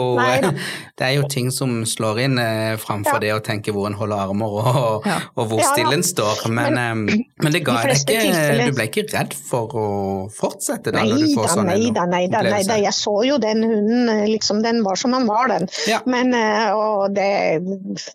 [0.99, 3.23] det er jo ting som slår inn eh, framfor Ja.
[3.25, 5.71] det å tenke hvor en holder armer og, og hvor Ja da.
[5.75, 6.43] stille en står.
[6.55, 9.87] Men, eh, men det ga deg ikke tilfeller- Du ble ikke redd for å
[10.35, 12.79] fortsette da, Nei når du får da, sånn nei da, nei da, nei da.
[12.85, 15.67] Jeg så jo den hunden, eh, liksom, den var som den var, den.
[15.91, 16.01] Ja.
[16.07, 17.31] Men eh, og det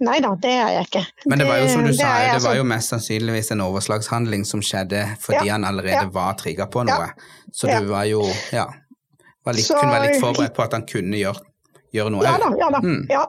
[0.05, 1.03] Nei da, det er jeg ikke.
[1.31, 3.63] Men det var jo som du sa, er det var altså- jo mest sannsynligvis en
[3.65, 7.11] overslagshandling som skjedde fordi han allerede var trigga på noe.
[7.55, 7.79] Så Ja.
[7.79, 8.65] du var jo ja,
[9.45, 11.39] var litt, Så- kunne være litt forberedt på at han kunne gjøre,
[11.95, 12.23] gjøre noe.
[12.27, 12.81] Ja da, ja da.
[12.83, 13.05] Mm.
[13.09, 13.25] Ja.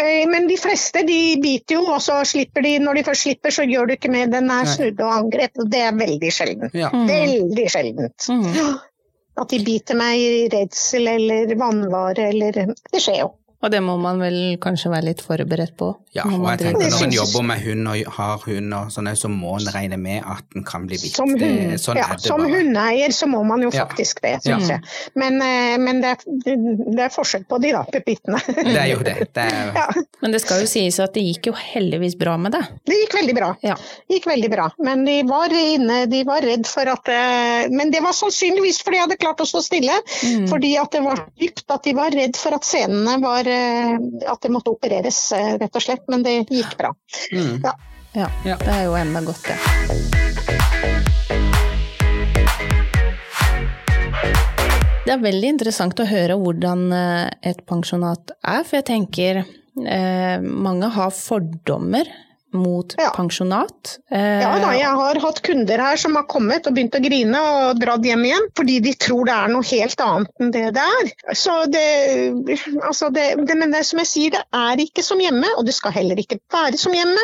[0.00, 3.50] Eh, Men de fleste de biter jo, og så slipper de Når de først slipper,
[3.50, 4.26] så gjør du ikke mer.
[4.26, 6.74] Den er snudd og angrep, og det er veldig sjeldent.
[6.74, 6.90] Ja.
[6.92, 7.08] Mm.
[7.08, 8.28] Veldig sjeldent.
[8.28, 8.78] Mm.
[9.40, 13.30] At de biter meg i redsel eller vannvare eller Det skjer jo.
[13.60, 15.90] Og det må man vel kanskje være litt forberedt på.
[16.16, 19.28] Ja, og jeg tenker når en jobber med hund og har hund og sånne, så
[19.30, 21.12] må en regne med at en kan bli bitt.
[21.14, 23.84] Som, hund, Sånn ja, som hundeeier så må man jo Ja.
[23.84, 24.56] faktisk det, Ja.
[24.58, 24.80] jeg.
[25.14, 26.56] Men, eh, men det, er,
[26.96, 28.40] det er forskjell på de da, pepitene.
[28.48, 29.16] Det er jo det.
[29.34, 29.86] det er, Ja,
[30.22, 32.62] Men det skal jo sies at det gikk jo heldigvis bra med det.
[32.88, 33.50] det gikk veldig bra.
[33.62, 33.76] Ja.
[34.10, 34.70] gikk veldig bra.
[34.80, 38.96] Men de var inne, de var redd for at eh, Men det var sannsynligvis fordi
[38.98, 40.00] jeg hadde klart å stå stille.
[40.24, 40.48] Mm.
[40.48, 43.46] Fordi at det var dypt, at de var redd for at scenene var
[44.30, 46.06] At det måtte opereres, eh, rett og slett.
[46.08, 46.94] Men det gikk bra.
[47.32, 47.60] mm.
[47.64, 47.76] Ja.
[48.12, 48.56] Ja, Ja.
[48.58, 50.60] det er jo enda godt, det.
[55.06, 60.36] Det er veldig interessant å høre hvordan eh, et pensjonat er, for jeg tenker eh,
[60.44, 62.06] mange har fordommer
[62.52, 63.10] mot Ja.
[63.14, 63.98] pensjonat.
[64.10, 67.38] Eh, Ja da, jeg har hatt kunder her som har kommet og begynt å grine
[67.40, 70.82] og dratt hjem igjen, fordi de tror det er noe helt annet enn det det
[70.82, 71.12] er.
[71.34, 71.86] Så det,
[72.82, 75.74] altså det, det, men det som jeg sier, det er ikke som hjemme, og det
[75.76, 77.22] skal heller ikke være som hjemme.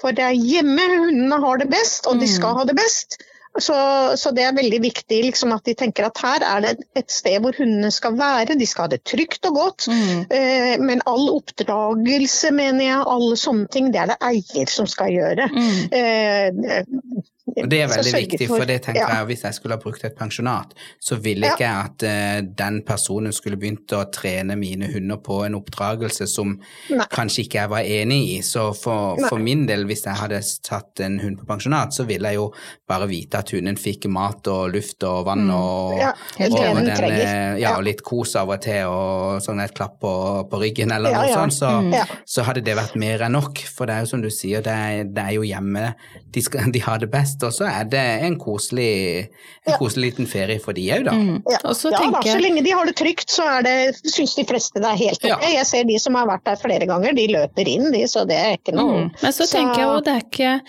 [0.00, 2.34] For det er hjemme hundene har det best, og de Mm.
[2.36, 3.18] skal ha det best.
[3.62, 3.76] Så,
[4.20, 7.38] så det er veldig viktig liksom, at de tenker at her er det et sted
[7.44, 8.58] hvor hundene skal være.
[8.58, 9.86] De skal ha det trygt og godt.
[9.92, 10.26] Mm.
[10.30, 15.14] Eh, men all oppdragelse, mener jeg, alle sånne ting, det er det eier som skal
[15.14, 15.48] gjøre.
[15.52, 15.80] Mm.
[15.96, 20.02] Eh, Og det er veldig viktig, for det tenker jeg, hvis jeg skulle ha brukt
[20.04, 24.88] et pensjonat, så ville ikke jeg at eh, den personen skulle begynt å trene mine
[24.90, 26.56] hunder på en oppdragelse som
[26.90, 27.06] Nei.
[27.12, 28.40] kanskje ikke jeg var enig i.
[28.42, 32.32] Så for, for min del, hvis jeg hadde tatt en hund på pensjonat, så ville
[32.34, 32.48] jeg jo
[32.90, 36.00] bare vite at hunden fikk mat og luft og vann og, Mm.
[36.02, 37.76] Ja, helt og, den eh, ja, Ja.
[37.78, 40.10] og litt kos av og til og sånn et klapp på,
[40.50, 41.38] på ryggen eller Ja, noe ja.
[41.38, 41.92] sånt, så, Mm.
[41.94, 42.04] Ja.
[42.26, 43.58] så hadde det vært mer enn nok.
[43.70, 45.94] For det er jo som du sier, det er, det er jo hjemme
[46.34, 49.28] de, skal, de har det best, og så er det en koselig,
[49.66, 49.76] en Ja.
[49.78, 51.12] koselig liten ferie for de òg, da.
[51.12, 51.42] Mm.
[51.50, 54.34] Ja, Og så ja da, så lenge de har det trygt, så er det, syns
[54.36, 55.28] de fleste det er helt ok.
[55.28, 55.38] Ja.
[55.58, 58.36] Jeg ser de som har vært der flere ganger, de løper inn, de, så det
[58.36, 59.10] er ikke noe Mm.
[59.22, 60.60] Men så tenker jeg jo det er ikke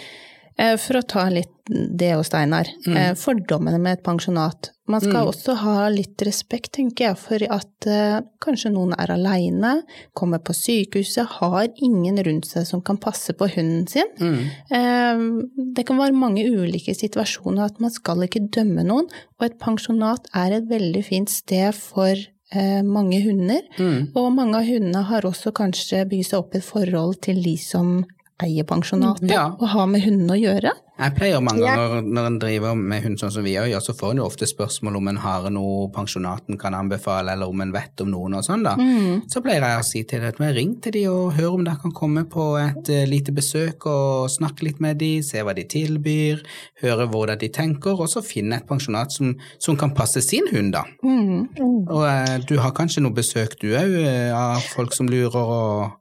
[0.57, 2.65] For å ta litt det og Steinar.
[2.87, 3.17] Mm.
[3.19, 4.69] Fordommene med et pensjonat.
[4.87, 5.31] Man skal Mm.
[5.33, 9.83] også ha litt respekt, tenker jeg, for at uh, kanskje noen er aleine,
[10.15, 14.07] kommer på sykehuset, har ingen rundt seg som kan passe på hunden sin.
[14.17, 14.39] Mm.
[14.71, 15.43] Uh,
[15.75, 19.11] Det kan være mange ulike situasjoner, at man skal ikke dømme noen.
[19.39, 22.15] Og et pensjonat er et veldig fint sted for
[22.51, 23.61] eh, mange hunder.
[23.77, 24.13] Mm.
[24.15, 28.05] Og mange av hundene har også kanskje bygd seg opp et forhold til de som
[28.43, 29.47] eier pensjonatet, Ja.
[29.59, 30.71] og har med hundene å gjøre.
[30.97, 31.75] Jeg pleier mange Ja.
[31.75, 34.45] ganger når en driver med hund sånn som vi gjør, så får en jo ofte
[34.45, 38.43] spørsmål om en har noe pensjonaten kan anbefale, eller om en vet om noen og
[38.43, 38.75] sånn, da.
[38.75, 39.29] Mm.
[39.29, 41.77] Så pleier jeg å si til dem at ring til dem og hør om dere
[41.81, 45.63] kan komme på et uh, lite besøk og snakke litt med dem, se hva de
[45.63, 46.41] tilbyr,
[46.81, 50.73] høre hvordan de tenker, og så finne et pensjonat som, som kan passe sin hund,
[50.73, 50.83] da.
[51.03, 51.49] Mm.
[51.89, 55.91] Og uh, du har kanskje noe besøk du òg, av folk som lurer og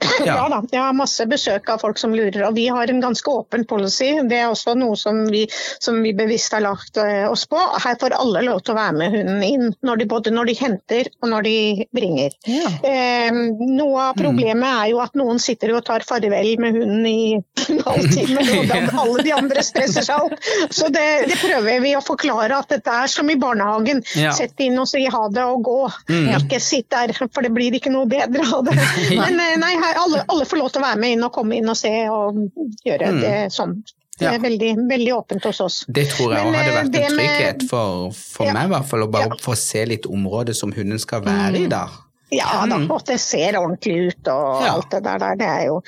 [0.20, 0.34] Ja.
[0.36, 0.48] Ja.
[0.52, 3.64] da, jeg har masse besøk av folk som lurer, og vi har en ganske åpen
[3.68, 4.10] policy.
[4.28, 5.46] Det er også noe som vi,
[5.80, 7.56] som vi bevisst har lagt eh, oss på.
[7.56, 10.56] Her får alle lov til å være med hunden inn, når de, både når de
[10.60, 11.56] henter og når de
[11.96, 12.36] bringer.
[12.48, 12.72] Ja.
[12.84, 17.22] Eh, noe av problemet er jo at noen sitter og tar farvel med hunden i
[17.70, 20.36] en halvtime, og alle de andre stresser seg opp.
[20.68, 24.04] Så det, det prøver vi å forklare at dette er som i barnehagen.
[24.20, 24.34] Ja.
[24.36, 25.80] Sett inn og si ha det og gå.
[26.10, 26.30] Mm.
[26.40, 28.76] Ikke sitt der, for det blir ikke noe bedre av det.
[29.20, 31.58] Men eh, nei, her alle, alle, får lov til å være med inn og komme
[31.58, 32.44] inn og se og
[32.86, 33.22] gjøre mm.
[33.24, 33.80] det sånn.
[34.20, 34.42] Det er ja.
[34.42, 35.78] veldig, veldig, åpent hos oss.
[35.88, 38.52] Det tror jeg òg hadde vært en trygghet for, for ja.
[38.52, 39.06] meg, i hvert fall.
[39.06, 39.40] Å bare ja.
[39.40, 41.60] få se litt området som hunden skal være mm.
[41.62, 41.84] i da.
[42.30, 44.74] Ja da, og det ser ordentlig ut og ja.
[44.76, 45.24] alt det der.
[45.40, 45.80] Det er jo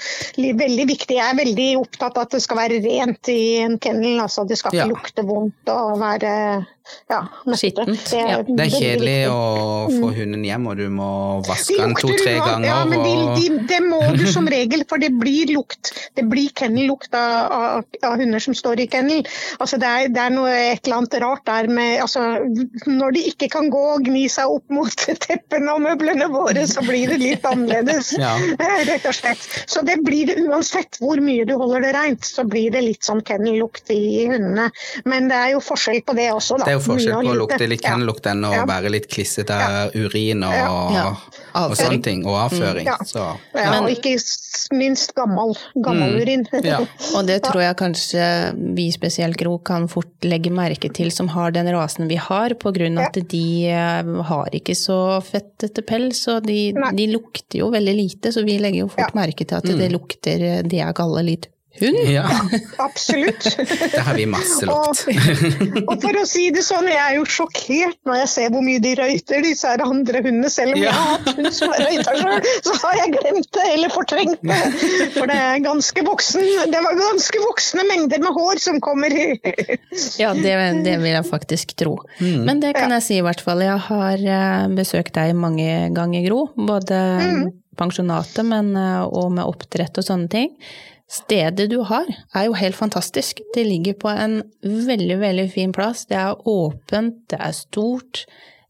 [0.59, 1.19] veldig viktig.
[1.21, 4.17] Jeg er veldig opptatt av at det skal være rent i en kennel.
[4.25, 4.91] Altså, det skal ikke ja.
[4.91, 6.33] lukte vondt og være
[7.09, 7.21] ja,
[7.55, 8.11] skittent.
[8.11, 8.39] Det, ja.
[8.47, 9.41] det, er kjedelig å
[9.93, 11.11] få hunden hjem, og du må
[11.47, 12.67] vaske den to-tre ganger.
[12.67, 15.93] Ja, men de, de, det må du som regel, for det blir lukt.
[16.19, 19.23] Det blir kennellukt av, av, av, hunder som står i kennel.
[19.59, 22.23] Altså, det, er, det er noe et eller annet rart der med altså,
[22.89, 26.85] Når de ikke kan gå og gni seg opp mot teppene og møblene våre, så
[26.87, 28.35] blir det litt annerledes, ja.
[28.89, 29.47] Rett og slett.
[29.71, 33.07] Så det blir det uansett hvor mye du holder det rent, så blir det litt
[33.07, 34.69] sånn kennellukt i hundene.
[35.09, 37.37] Men det er jo forskjell på det også, da det er jo forskjell på å
[37.37, 39.57] lukte litt kennellukt enn å være litt klissete
[39.93, 40.95] urin og,
[41.59, 42.89] og, sånne ting, og avføring.
[42.89, 44.15] Ja, og ikke
[44.79, 45.53] minst gammel,
[45.85, 46.23] gammel mm.
[46.23, 46.47] urin.
[47.17, 48.27] og det tror jeg kanskje
[48.79, 52.73] vi spesielt, Gro, kan fort legge merke til som har den rasen vi har, på
[52.73, 57.73] grunn av at de eh, har ikke så fettete pels, og de, de, lukter jo
[57.75, 59.93] veldig lite, så vi legger jo fort merke til at det mm.
[59.93, 61.99] lukter det jeg kaller litt Hund?
[62.11, 62.27] Ja.
[62.77, 63.57] Absolutt.
[63.93, 65.05] Det har vi masse lukt.
[65.09, 68.65] og, og, for å si det sånn, jeg er jo sjokkert når jeg ser hvor
[68.67, 70.51] mye de røyter, disse her andre hundene.
[70.53, 70.91] Selv om ja.
[70.91, 74.45] jeg har hatt hund som har røyta sjøl, så har jeg glemt det eller fortrengt
[74.53, 74.61] det.
[75.17, 79.27] For det er ganske voksen, det var ganske voksne mengder med hår som kommer i
[80.21, 80.53] Ja, det,
[80.85, 81.97] det, vil jeg faktisk tro.
[82.21, 82.45] Mm.
[82.49, 83.65] Men det kan jeg si i hvert fall.
[83.65, 86.45] Jeg har eh, besøkt deg mange ganger, Gro.
[86.57, 87.45] Både mm.
[87.81, 90.57] pensjonatet men, eh, og med oppdrett og sånne ting.
[91.13, 93.43] Stedet du har, er jo helt fantastisk.
[93.55, 96.07] Det ligger på en veldig, veldig fin plass.
[96.09, 98.25] Det er åpent, det er stort,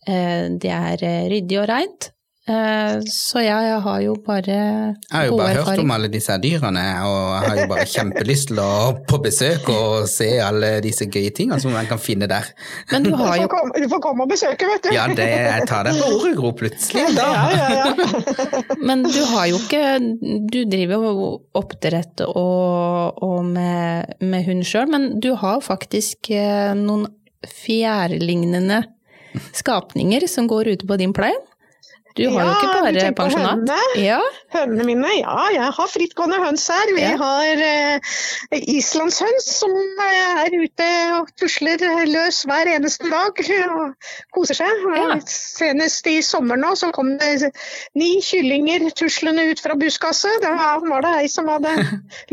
[0.09, 2.11] eh, det er eh, ryddig og reint.
[2.43, 6.35] Eh, så ja, jeg har jo bare Jeg har jo bare hørt om alle disse
[6.43, 8.71] dyrene, og jeg har jo bare kjempelyst til å
[9.07, 12.49] på besøk og se alle disse gøye tingene som man kan finne der.
[12.91, 14.91] Men du har jo Du får komme, du får komme og besøke, vet du.
[14.97, 17.05] Ja, det, jeg tar deg på ordet, Gro, plutselig.
[17.15, 17.29] Da.
[17.31, 18.65] Ja, ja, ja.
[18.91, 19.85] Men du har jo ikke
[20.51, 21.31] Du driver jo
[21.63, 27.07] oppdrett og, og med, med hund sjøl, men du har faktisk eh, noen
[27.47, 28.83] fjærlignende
[29.57, 31.39] skapninger som går ute på din pleie?
[32.19, 33.63] Du har ja, jo ikke bare pensjonat.
[33.63, 34.01] Hønene.
[34.03, 34.19] Ja.
[34.53, 35.37] hønene mine, ja.
[35.55, 36.93] Jeg har frittgående høns her.
[36.93, 37.15] Vi ja.
[37.21, 38.13] har eh,
[38.75, 39.73] islandshøns som
[40.05, 43.41] er ute og tusler løs hver eneste dag
[43.79, 44.85] og koser seg.
[44.97, 45.17] Ja.
[45.27, 47.53] Senest i sommer nå så kom det
[47.99, 50.45] ni kyllinger tuslende ut fra buskaset.
[50.45, 50.53] Da
[50.85, 51.73] var det ei som hadde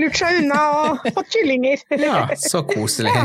[0.02, 1.86] lurt seg unna og fått kyllinger.
[1.96, 3.16] Ja, så koselig.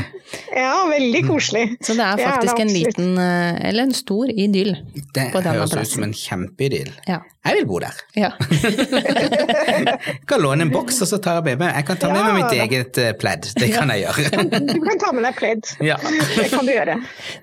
[0.55, 1.67] Ja, veldig koselig.
[1.83, 5.35] Så det er faktisk det er en liten, eh, eller en stor idyll på denne
[5.35, 5.43] plassen.
[5.43, 6.92] Det høres ut som en kjempe kjempeidyll.
[7.07, 7.22] Ja.
[7.44, 7.96] Jeg vil bo der.
[8.16, 8.30] Ja.
[8.48, 9.98] jeg
[10.30, 12.38] kan låne en boks, og så tar jeg med Jeg kan ta med ja, meg
[12.38, 13.50] mitt eget uh, pledd.
[13.59, 14.46] Det kan jeg gjøre.
[14.72, 15.72] du kan ta med deg pledd.
[15.85, 15.98] Ja.
[16.00, 16.94] Det kan du gjøre.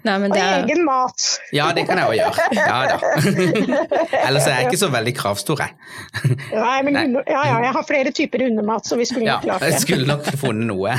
[0.07, 0.55] Nei, og er...
[0.63, 1.27] egen mat.
[1.53, 2.47] Ja, det kan jeg òg gjøre.
[2.57, 2.97] Ja da.
[4.25, 5.77] Ellers er jeg ikke så veldig kravstor, jeg.
[6.49, 7.05] Nei, men Nei.
[7.29, 9.69] ja, ja, jeg har flere typer hundemat, så vi skulle nok klart det.
[9.75, 10.97] Jeg skulle nok funnet noe.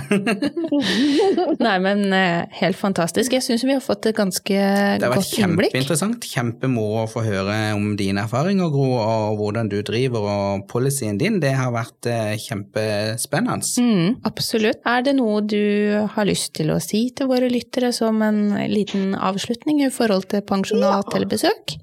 [1.58, 3.34] Nei, men uh, helt fantastisk.
[3.34, 5.02] Jeg syns vi har fått et ganske godt innblikk.
[5.02, 6.30] Det har vært kjempeinteressant.
[6.32, 11.40] Kjempemoro å få høre om dine erfaringer, Gro og hvordan du driver og policyen din,
[11.42, 13.66] det har vært eh, kjempespennende.
[13.82, 14.82] Mm, absolutt.
[14.88, 15.62] Er det noe du
[16.14, 20.44] har lyst til å si til våre lyttere som en liten avslutning i forhold til
[20.46, 21.16] pensjonat ja.
[21.16, 21.78] eller besøk?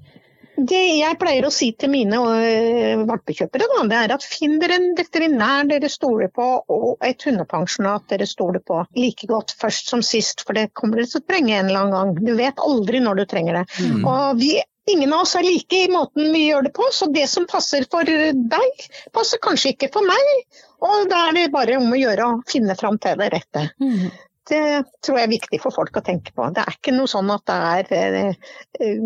[0.60, 4.76] Det jeg pleier å si til mine uh, valpekjøpere, da, det er at finn dere
[4.80, 8.82] en veterinær dere stoler på, og et hundepensjonat dere stoler på.
[8.98, 11.96] Like godt først som sist, for det kommer dere til å trenge en eller annen
[11.96, 12.28] gang.
[12.28, 13.64] Du vet aldri når du trenger det.
[13.80, 14.04] Mm.
[14.04, 14.52] Og vi
[14.88, 17.84] Ingen av oss er like i måten vi gjør det på, så det som passer
[17.92, 20.32] for deg, passer kanskje ikke for meg.
[20.80, 23.66] Og da er det bare om å gjøre å finne fram til det rette.
[23.82, 24.08] Mm.
[24.50, 24.62] Det
[25.04, 26.48] tror jeg er viktig for folk å tenke på.
[26.56, 29.04] Det er ikke noe sånn at det er uh,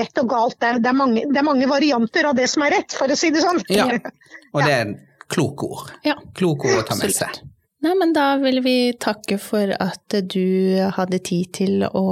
[0.00, 0.56] rett og galt.
[0.58, 3.12] Det er, det, er mange, det er, mange, varianter av det som er rett, for
[3.12, 3.60] å si det sånn.
[3.70, 3.86] Ja,
[4.54, 4.96] og det er
[5.28, 5.94] kloke ord.
[6.06, 6.16] Ja.
[6.38, 7.42] Kloke ord å ta med seg.
[7.84, 12.06] Nei, men da vil vi takke for at du hadde tid til å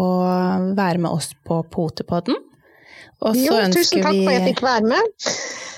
[0.76, 2.38] være med oss på Potepodden.
[3.24, 5.28] Og jo, tusen takk for at jeg fikk være med.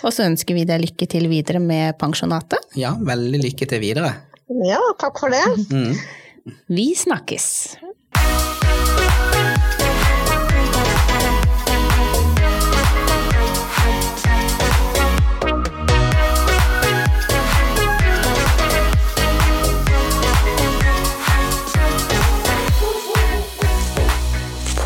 [0.07, 2.72] Og så ønsker vi deg lykke til videre med pensjonatet.
[2.79, 4.14] Ja, veldig lykke til videre.
[4.66, 5.44] Ja, takk for det.
[5.70, 5.94] Mm.
[6.72, 7.79] Vi snakkes.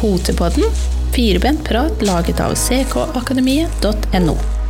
[0.02, 4.61] Potepodden Firebent prat laget av ckakademiet.no.